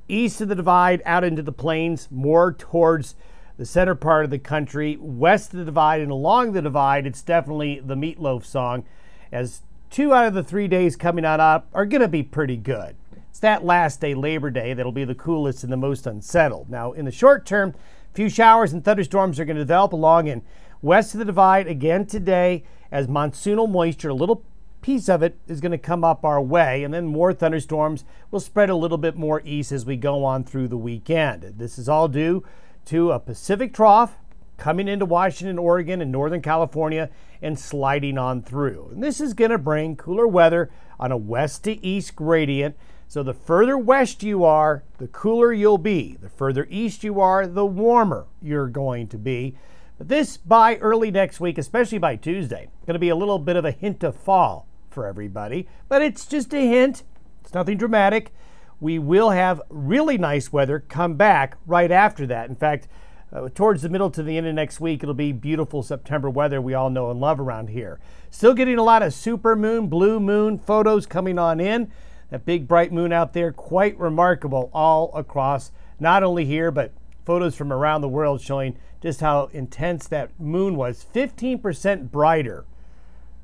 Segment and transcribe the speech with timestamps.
[0.08, 3.16] east of the divide, out into the plains, more towards
[3.58, 4.96] the center part of the country.
[4.98, 8.86] West of the divide and along the divide, it's definitely the Meat Loaf song,
[9.30, 9.60] as
[9.90, 12.96] two out of the three days coming on up are going to be pretty good.
[13.36, 16.70] It's that last day, Labor Day, that'll be the coolest and the most unsettled.
[16.70, 17.74] Now, in the short term,
[18.10, 20.40] a few showers and thunderstorms are going to develop along in
[20.80, 24.42] west of the divide again today as monsoonal moisture, a little
[24.80, 28.40] piece of it is going to come up our way, and then more thunderstorms will
[28.40, 31.42] spread a little bit more east as we go on through the weekend.
[31.58, 32.42] This is all due
[32.86, 34.16] to a Pacific trough
[34.56, 37.10] coming into Washington, Oregon, and Northern California
[37.42, 38.88] and sliding on through.
[38.92, 42.76] And this is going to bring cooler weather on a west to east gradient
[43.08, 46.16] so the further west you are, the cooler you'll be.
[46.20, 49.56] The further east you are, the warmer you're going to be.
[49.98, 53.56] But this by early next week, especially by Tuesday, going to be a little bit
[53.56, 55.68] of a hint of fall for everybody.
[55.88, 57.04] But it's just a hint.
[57.42, 58.32] It's nothing dramatic.
[58.80, 62.48] We will have really nice weather come back right after that.
[62.48, 62.88] In fact,
[63.32, 66.60] uh, towards the middle to the end of next week, it'll be beautiful September weather
[66.60, 67.98] we all know and love around here.
[68.30, 71.90] Still getting a lot of super moon, blue moon photos coming on in.
[72.30, 76.92] That big bright moon out there, quite remarkable all across, not only here, but
[77.24, 81.04] photos from around the world showing just how intense that moon was.
[81.14, 82.64] 15% brighter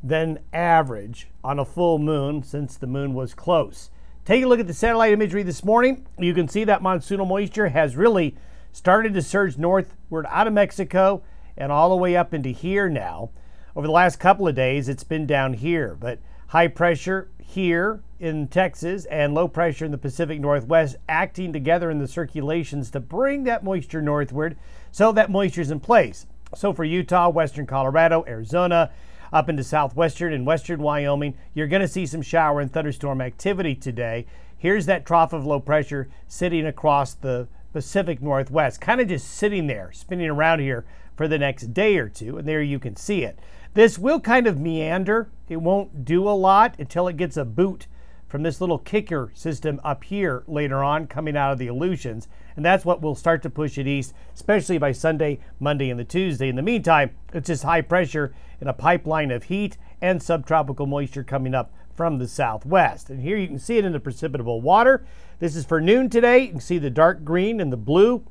[0.02, 3.90] than average on a full moon since the moon was close.
[4.24, 6.06] Take a look at the satellite imagery this morning.
[6.18, 8.36] You can see that monsoonal moisture has really
[8.72, 11.22] started to surge northward out of Mexico
[11.56, 13.30] and all the way up into here now.
[13.74, 16.18] Over the last couple of days, it's been down here, but
[16.52, 21.98] high pressure here in Texas and low pressure in the Pacific Northwest acting together in
[21.98, 24.54] the circulations to bring that moisture northward
[24.90, 26.26] so that moisture is in place.
[26.54, 28.90] So for Utah, western Colorado, Arizona,
[29.32, 33.74] up into southwestern and western Wyoming, you're going to see some shower and thunderstorm activity
[33.74, 34.26] today.
[34.58, 39.68] Here's that trough of low pressure sitting across the Pacific Northwest, kind of just sitting
[39.68, 40.84] there, spinning around here
[41.16, 43.38] for the next day or two, and there you can see it.
[43.74, 45.28] This will kind of meander.
[45.48, 47.86] It won't do a lot until it gets a boot
[48.28, 52.28] from this little kicker system up here later on coming out of the Aleutians.
[52.56, 56.04] And that's what will start to push it east, especially by Sunday, Monday, and the
[56.04, 56.48] Tuesday.
[56.48, 61.24] In the meantime, it's just high pressure and a pipeline of heat and subtropical moisture
[61.24, 63.10] coming up from the southwest.
[63.10, 65.04] And here you can see it in the precipitable water.
[65.38, 66.40] This is for noon today.
[66.40, 68.24] You can see the dark green and the blue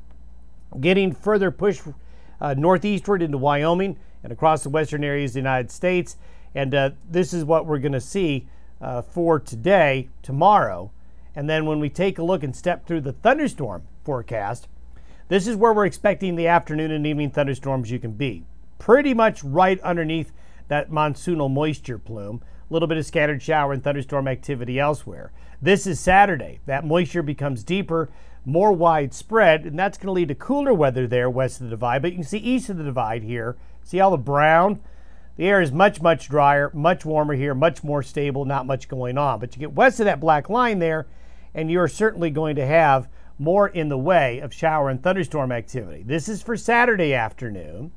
[0.80, 1.84] getting further pushed
[2.42, 6.18] uh, northeastward into Wyoming and across the western areas of the United States.
[6.54, 8.48] And uh, this is what we're going to see
[8.82, 10.92] uh, for today, tomorrow.
[11.36, 14.68] And then when we take a look and step through the thunderstorm forecast,
[15.30, 18.44] this is where we're expecting the afternoon and evening thunderstorms you can be.
[18.80, 20.34] Pretty much right underneath
[20.68, 22.42] that monsoonal moisture plume.
[22.70, 25.32] A little bit of scattered shower and thunderstorm activity elsewhere.
[25.62, 26.60] This is Saturday.
[26.66, 28.10] That moisture becomes deeper,
[28.46, 32.02] more widespread, and that's going to lead to cooler weather there west of the divide.
[32.02, 34.80] But you can see east of the divide here See all the brown?
[35.38, 39.18] The air is much, much drier, much warmer here, much more stable, not much going
[39.18, 39.40] on.
[39.40, 41.08] But you get west of that black line there,
[41.54, 43.08] and you're certainly going to have
[43.40, 46.04] more in the way of shower and thunderstorm activity.
[46.04, 47.92] This is for Saturday afternoon.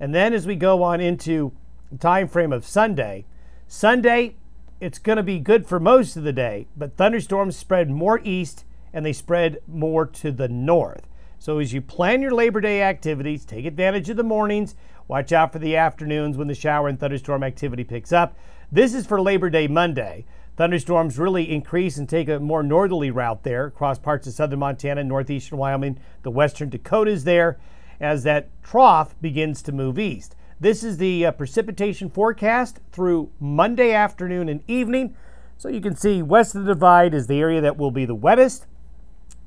[0.00, 1.52] And then as we go on into
[1.90, 3.26] the time frame of Sunday,
[3.68, 4.36] Sunday,
[4.80, 8.64] it's going to be good for most of the day, but thunderstorms spread more east
[8.96, 11.06] and they spread more to the north.
[11.38, 14.74] So as you plan your Labor Day activities, take advantage of the mornings.
[15.06, 18.38] Watch out for the afternoons when the shower and thunderstorm activity picks up.
[18.72, 20.24] This is for Labor Day Monday.
[20.56, 25.04] Thunderstorms really increase and take a more northerly route there across parts of southern Montana,
[25.04, 27.58] northeastern Wyoming, the western Dakotas there
[28.00, 30.34] as that trough begins to move east.
[30.58, 35.14] This is the uh, precipitation forecast through Monday afternoon and evening.
[35.58, 38.14] So you can see west of the divide is the area that will be the
[38.14, 38.66] wettest.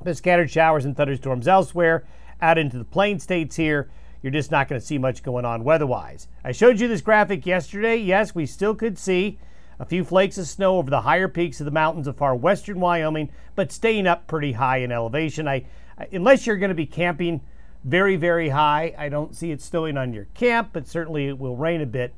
[0.04, 2.06] The scattered showers and thunderstorms elsewhere.
[2.42, 3.90] Out into the plain states here,
[4.22, 6.28] you're just not going to see much going on weather-wise.
[6.44, 7.98] I showed you this graphic yesterday.
[7.98, 9.40] Yes, we still could see
[9.80, 12.80] a few flakes of snow over the higher peaks of the mountains of far western
[12.80, 15.48] Wyoming, but staying up pretty high in elevation.
[15.48, 15.66] I,
[16.12, 17.42] unless you're going to be camping
[17.84, 18.94] very, very high.
[18.98, 22.13] I don't see it snowing on your camp, but certainly it will rain a bit.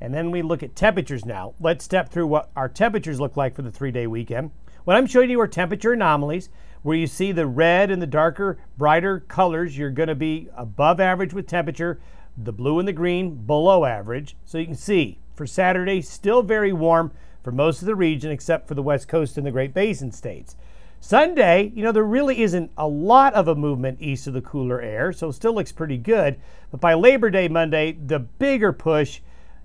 [0.00, 1.54] And then we look at temperatures now.
[1.60, 4.50] Let's step through what our temperatures look like for the three day weekend.
[4.84, 6.48] What I'm showing you are temperature anomalies
[6.82, 9.76] where you see the red and the darker, brighter colors.
[9.76, 12.00] You're going to be above average with temperature,
[12.36, 14.36] the blue and the green below average.
[14.44, 17.12] So you can see for Saturday, still very warm
[17.42, 20.56] for most of the region except for the West Coast and the Great Basin states.
[21.00, 24.80] Sunday, you know, there really isn't a lot of a movement east of the cooler
[24.80, 26.38] air, so still looks pretty good.
[26.70, 29.20] But by Labor Day Monday, the bigger push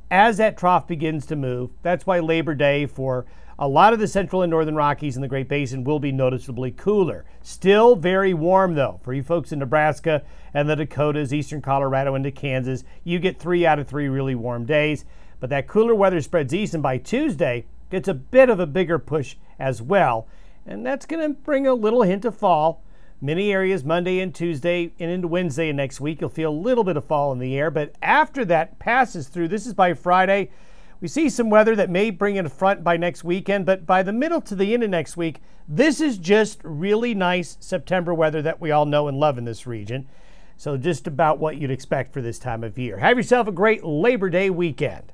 [0.09, 1.69] as that trough begins to move.
[1.83, 3.25] That's why Labor Day for
[3.59, 6.71] a lot of the central and northern Rockies and the Great Basin will be noticeably
[6.71, 7.25] cooler.
[7.41, 10.23] Still very warm, though, for you folks in Nebraska
[10.53, 12.83] and the Dakotas, eastern Colorado, into Kansas.
[13.03, 15.05] You get three out of three really warm days.
[15.39, 18.99] But that cooler weather spreads east, and by Tuesday, gets a bit of a bigger
[18.99, 20.27] push as well
[20.67, 22.83] and that's going to bring a little hint of fall.
[23.19, 26.83] Many areas Monday and Tuesday and into Wednesday and next week, you'll feel a little
[26.83, 27.71] bit of fall in the air.
[27.71, 30.51] But after that passes through, this is by Friday.
[30.99, 34.01] We see some weather that may bring in a front by next weekend, but by
[34.01, 38.41] the middle to the end of next week, this is just really nice September weather
[38.41, 40.07] that we all know and love in this region.
[40.55, 42.97] So, just about what you'd expect for this time of year.
[42.97, 45.13] Have yourself a great Labor Day weekend.